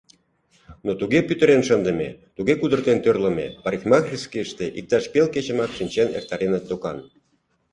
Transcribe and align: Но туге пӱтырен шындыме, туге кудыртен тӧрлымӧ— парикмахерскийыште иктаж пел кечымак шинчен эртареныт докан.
Но 0.85 0.91
туге 0.99 1.19
пӱтырен 1.27 1.61
шындыме, 1.67 2.09
туге 2.35 2.53
кудыртен 2.59 2.97
тӧрлымӧ— 3.03 3.47
парикмахерскийыште 3.63 4.65
иктаж 4.79 5.03
пел 5.13 5.27
кечымак 5.33 5.71
шинчен 5.77 6.09
эртареныт 6.17 6.63
докан. 6.69 6.97